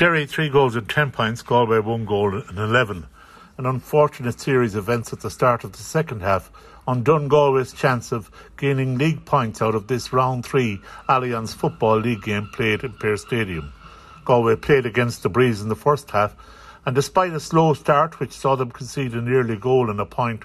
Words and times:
Derry 0.00 0.24
three 0.24 0.48
goals 0.48 0.76
and 0.76 0.88
ten 0.88 1.10
points, 1.10 1.42
Galway 1.42 1.78
one 1.80 2.06
goal 2.06 2.34
and 2.34 2.58
eleven. 2.58 3.06
An 3.58 3.66
unfortunate 3.66 4.40
series 4.40 4.74
of 4.74 4.84
events 4.84 5.12
at 5.12 5.20
the 5.20 5.28
start 5.28 5.62
of 5.62 5.72
the 5.72 5.82
second 5.82 6.22
half 6.22 6.50
undone 6.88 7.28
Galway's 7.28 7.74
chance 7.74 8.10
of 8.10 8.30
gaining 8.56 8.96
league 8.96 9.26
points 9.26 9.60
out 9.60 9.74
of 9.74 9.88
this 9.88 10.10
round 10.10 10.46
three 10.46 10.80
Allianz 11.06 11.54
Football 11.54 11.98
League 11.98 12.22
game 12.22 12.48
played 12.50 12.82
in 12.82 12.94
Pearse 12.94 13.20
Stadium. 13.20 13.74
Galway 14.24 14.56
played 14.56 14.86
against 14.86 15.22
the 15.22 15.28
breeze 15.28 15.60
in 15.60 15.68
the 15.68 15.76
first 15.76 16.10
half, 16.12 16.34
and 16.86 16.94
despite 16.94 17.34
a 17.34 17.38
slow 17.38 17.74
start 17.74 18.18
which 18.18 18.32
saw 18.32 18.56
them 18.56 18.70
concede 18.70 19.12
an 19.12 19.30
early 19.30 19.56
goal 19.56 19.90
and 19.90 20.00
a 20.00 20.06
point, 20.06 20.44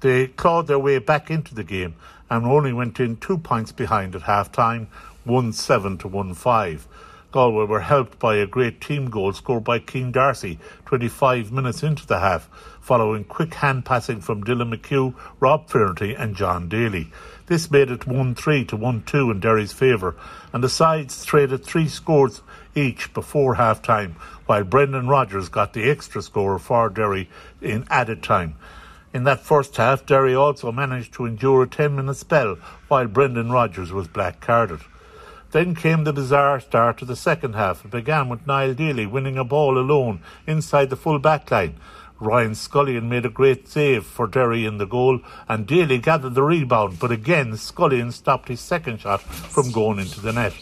they 0.00 0.26
clawed 0.26 0.66
their 0.66 0.78
way 0.78 0.98
back 0.98 1.30
into 1.30 1.54
the 1.54 1.64
game 1.64 1.94
and 2.28 2.44
only 2.44 2.74
went 2.74 3.00
in 3.00 3.16
two 3.16 3.38
points 3.38 3.72
behind 3.72 4.14
at 4.14 4.20
half 4.20 4.52
time, 4.52 4.88
1 5.24 5.54
7 5.54 5.96
to 5.96 6.08
1 6.08 6.34
5. 6.34 6.88
Galway 7.32 7.64
were 7.64 7.80
helped 7.80 8.18
by 8.18 8.36
a 8.36 8.46
great 8.46 8.78
team 8.82 9.08
goal 9.08 9.32
scored 9.32 9.64
by 9.64 9.78
Cian 9.78 10.12
D'Arcy 10.12 10.58
25 10.84 11.50
minutes 11.50 11.82
into 11.82 12.06
the 12.06 12.20
half, 12.20 12.46
following 12.78 13.24
quick 13.24 13.54
hand 13.54 13.86
passing 13.86 14.20
from 14.20 14.44
Dylan 14.44 14.74
McHugh, 14.74 15.14
Rob 15.40 15.70
Finnerty, 15.70 16.14
and 16.14 16.36
John 16.36 16.68
Daly. 16.68 17.10
This 17.46 17.70
made 17.70 17.90
it 17.90 18.06
1 18.06 18.34
3 18.34 18.66
to 18.66 18.76
1 18.76 19.04
2 19.04 19.30
in 19.30 19.40
Derry's 19.40 19.72
favour, 19.72 20.14
and 20.52 20.62
the 20.62 20.68
sides 20.68 21.24
traded 21.24 21.64
three 21.64 21.88
scores 21.88 22.42
each 22.74 23.14
before 23.14 23.54
half 23.54 23.80
time, 23.80 24.16
while 24.44 24.62
Brendan 24.62 25.08
Rogers 25.08 25.48
got 25.48 25.72
the 25.72 25.90
extra 25.90 26.20
score 26.20 26.58
for 26.58 26.90
Derry 26.90 27.30
in 27.62 27.86
added 27.88 28.22
time. 28.22 28.56
In 29.14 29.24
that 29.24 29.40
first 29.40 29.74
half, 29.78 30.04
Derry 30.04 30.34
also 30.34 30.70
managed 30.70 31.14
to 31.14 31.24
endure 31.24 31.62
a 31.62 31.66
10 31.66 31.96
minute 31.96 32.16
spell 32.16 32.56
while 32.88 33.06
Brendan 33.06 33.50
Rogers 33.50 33.90
was 33.90 34.06
black 34.06 34.40
carded. 34.40 34.80
Then 35.52 35.74
came 35.74 36.04
the 36.04 36.14
bizarre 36.14 36.60
start 36.60 36.96
to 36.98 37.04
the 37.04 37.14
second 37.14 37.54
half. 37.54 37.84
It 37.84 37.90
began 37.90 38.30
with 38.30 38.46
Niall 38.46 38.72
Daly 38.72 39.04
winning 39.04 39.36
a 39.36 39.44
ball 39.44 39.78
alone 39.78 40.20
inside 40.46 40.88
the 40.88 40.96
full 40.96 41.18
back 41.18 41.50
line. 41.50 41.76
Ryan 42.18 42.54
Scullion 42.54 43.08
made 43.08 43.26
a 43.26 43.30
great 43.30 43.68
save 43.68 44.06
for 44.06 44.26
Derry 44.26 44.64
in 44.64 44.78
the 44.78 44.86
goal, 44.86 45.20
and 45.48 45.66
Daly 45.66 45.98
gathered 45.98 46.34
the 46.34 46.42
rebound, 46.42 46.98
but 46.98 47.10
again 47.10 47.56
Scullion 47.56 48.12
stopped 48.12 48.48
his 48.48 48.60
second 48.60 49.00
shot 49.00 49.20
from 49.20 49.72
going 49.72 49.98
into 49.98 50.20
the 50.20 50.32
net. 50.32 50.54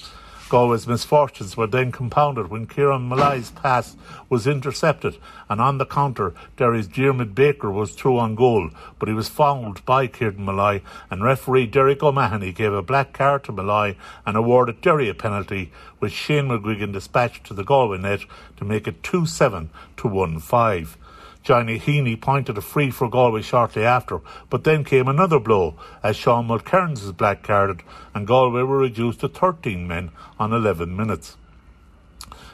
Galway's 0.50 0.84
misfortunes 0.84 1.56
were 1.56 1.68
then 1.68 1.92
compounded 1.92 2.50
when 2.50 2.66
Kieran 2.66 3.02
Molloy's 3.02 3.52
pass 3.52 3.96
was 4.28 4.48
intercepted, 4.48 5.16
and 5.48 5.60
on 5.60 5.78
the 5.78 5.86
counter, 5.86 6.34
Derry's 6.56 6.88
Diarmuid 6.88 7.36
Baker 7.36 7.70
was 7.70 7.92
through 7.92 8.18
on 8.18 8.34
goal, 8.34 8.70
but 8.98 9.08
he 9.08 9.14
was 9.14 9.28
fouled 9.28 9.84
by 9.84 10.08
Kieran 10.08 10.44
Molloy, 10.44 10.80
and 11.08 11.22
referee 11.22 11.66
Derek 11.66 12.02
O'Mahony 12.02 12.50
gave 12.50 12.72
a 12.72 12.82
black 12.82 13.12
card 13.12 13.44
to 13.44 13.52
Molloy 13.52 13.94
and 14.26 14.36
awarded 14.36 14.80
Derry 14.80 15.08
a 15.08 15.14
penalty, 15.14 15.70
which 16.00 16.12
Shane 16.12 16.48
McGuigan 16.48 16.92
dispatched 16.92 17.44
to 17.46 17.54
the 17.54 17.62
Galway 17.62 17.98
net 17.98 18.22
to 18.56 18.64
make 18.64 18.88
it 18.88 19.04
2 19.04 19.26
7 19.26 19.70
to 19.98 20.08
1 20.08 20.40
5. 20.40 20.98
Johnny 21.42 21.78
Heaney 21.78 22.20
pointed 22.20 22.58
a 22.58 22.60
free 22.60 22.90
for 22.90 23.08
Galway 23.08 23.42
shortly 23.42 23.84
after, 23.84 24.20
but 24.50 24.64
then 24.64 24.84
came 24.84 25.08
another 25.08 25.40
blow 25.40 25.74
as 26.02 26.16
Sean 26.16 26.48
Mulkerrin 26.48 26.90
was 26.90 27.12
black 27.12 27.42
carded 27.42 27.82
and 28.14 28.26
Galway 28.26 28.62
were 28.62 28.78
reduced 28.78 29.20
to 29.20 29.28
13 29.28 29.88
men 29.88 30.10
on 30.38 30.52
11 30.52 30.94
minutes. 30.94 31.36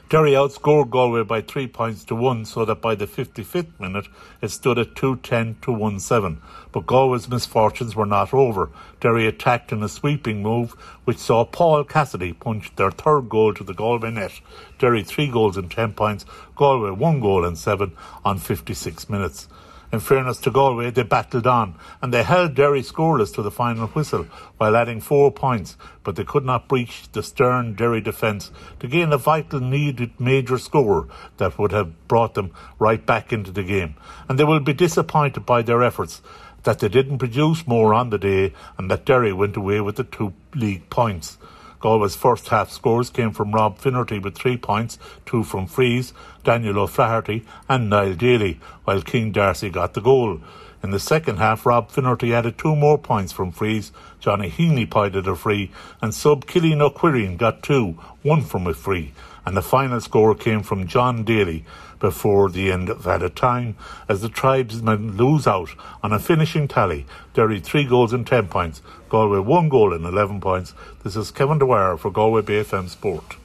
Derry 0.08 0.34
outscored 0.34 0.90
Galway 0.90 1.24
by 1.24 1.40
three 1.40 1.66
points 1.66 2.04
to 2.04 2.14
one, 2.14 2.44
so 2.44 2.64
that 2.64 2.80
by 2.80 2.94
the 2.94 3.08
55th 3.08 3.80
minute 3.80 4.06
it 4.40 4.52
stood 4.52 4.78
at 4.78 4.94
210 4.94 5.56
to 5.62 5.72
1 5.72 5.98
7. 5.98 6.40
But 6.70 6.86
Galway's 6.86 7.28
misfortunes 7.28 7.96
were 7.96 8.06
not 8.06 8.32
over. 8.32 8.70
Derry 9.00 9.26
attacked 9.26 9.72
in 9.72 9.82
a 9.82 9.88
sweeping 9.88 10.44
move, 10.44 10.74
which 11.06 11.18
saw 11.18 11.44
Paul 11.44 11.82
Cassidy 11.82 12.32
punch 12.32 12.76
their 12.76 12.92
third 12.92 13.28
goal 13.28 13.52
to 13.54 13.64
the 13.64 13.74
Galway 13.74 14.12
net. 14.12 14.40
Derry 14.78 15.02
three 15.02 15.26
goals 15.26 15.56
and 15.56 15.68
10 15.68 15.94
points, 15.94 16.24
Galway 16.54 16.92
one 16.92 17.18
goal 17.18 17.44
and 17.44 17.58
seven 17.58 17.90
on 18.24 18.38
56 18.38 19.10
minutes. 19.10 19.48
In 19.92 20.00
fairness 20.00 20.38
to 20.38 20.50
Galway, 20.50 20.90
they 20.90 21.04
battled 21.04 21.46
on 21.46 21.76
and 22.02 22.12
they 22.12 22.22
held 22.22 22.54
Derry 22.54 22.82
scoreless 22.82 23.32
to 23.34 23.42
the 23.42 23.50
final 23.50 23.86
whistle 23.88 24.24
while 24.58 24.76
adding 24.76 25.00
four 25.00 25.30
points, 25.30 25.76
but 26.02 26.16
they 26.16 26.24
could 26.24 26.44
not 26.44 26.68
breach 26.68 27.10
the 27.12 27.22
stern 27.22 27.74
Derry 27.74 28.00
defence 28.00 28.50
to 28.80 28.88
gain 28.88 29.10
the 29.10 29.16
vital 29.16 29.60
needed 29.60 30.18
major 30.20 30.58
score 30.58 31.06
that 31.36 31.58
would 31.58 31.72
have 31.72 32.08
brought 32.08 32.34
them 32.34 32.52
right 32.78 33.04
back 33.04 33.32
into 33.32 33.52
the 33.52 33.62
game. 33.62 33.94
And 34.28 34.38
they 34.38 34.44
will 34.44 34.60
be 34.60 34.72
disappointed 34.72 35.46
by 35.46 35.62
their 35.62 35.82
efforts 35.82 36.20
that 36.64 36.80
they 36.80 36.88
didn't 36.88 37.18
produce 37.18 37.66
more 37.66 37.94
on 37.94 38.10
the 38.10 38.18
day 38.18 38.52
and 38.76 38.90
that 38.90 39.04
Derry 39.04 39.32
went 39.32 39.56
away 39.56 39.80
with 39.80 39.96
the 39.96 40.04
two 40.04 40.34
league 40.54 40.90
points. 40.90 41.38
Galway's 41.80 42.16
first 42.16 42.48
half 42.48 42.70
scores 42.70 43.10
came 43.10 43.32
from 43.32 43.52
Rob 43.52 43.78
Finnerty 43.78 44.18
with 44.18 44.36
three 44.36 44.56
points, 44.56 44.98
two 45.24 45.42
from 45.42 45.66
frees, 45.66 46.12
Daniel 46.44 46.78
O'Flaherty 46.78 47.44
and 47.68 47.90
Niall 47.90 48.14
Daly, 48.14 48.60
while 48.84 49.00
Cein 49.02 49.32
D'Arcy 49.32 49.70
got 49.70 49.94
the 49.94 50.00
goal. 50.00 50.40
In 50.82 50.90
the 50.90 51.00
second 51.00 51.38
half, 51.38 51.66
Rob 51.66 51.90
Finnerty 51.90 52.32
added 52.32 52.58
two 52.58 52.76
more 52.76 52.98
points 52.98 53.32
from 53.32 53.50
frees. 53.50 53.92
Johnny 54.20 54.50
Heaney 54.50 54.88
pied 54.88 55.16
a 55.16 55.34
free, 55.34 55.70
and 56.00 56.14
sub 56.14 56.46
Killian 56.46 56.80
O'Quirrian 56.80 57.36
got 57.36 57.62
two, 57.62 57.98
one 58.22 58.42
from 58.42 58.66
a 58.66 58.74
free. 58.74 59.12
And 59.44 59.56
the 59.56 59.62
final 59.62 60.00
score 60.00 60.34
came 60.34 60.62
from 60.62 60.86
John 60.86 61.24
Daly 61.24 61.64
before 61.98 62.50
the 62.50 62.70
end 62.72 62.88
of 62.88 63.06
added 63.06 63.36
time, 63.36 63.76
as 64.08 64.20
the 64.20 64.28
tribesmen 64.28 65.16
lose 65.16 65.46
out 65.46 65.70
on 66.02 66.12
a 66.12 66.18
finishing 66.18 66.68
tally. 66.68 67.06
Derry 67.34 67.60
three 67.60 67.84
goals 67.84 68.12
and 68.12 68.26
ten 68.26 68.48
points, 68.48 68.82
Galway 69.08 69.40
one 69.40 69.68
goal 69.68 69.92
and 69.92 70.04
eleven 70.04 70.40
points. 70.40 70.74
This 71.04 71.16
is 71.16 71.30
Kevin 71.30 71.58
Dwyer 71.58 71.96
for 71.96 72.10
Galway 72.10 72.42
BFM 72.42 72.88
Sport. 72.88 73.36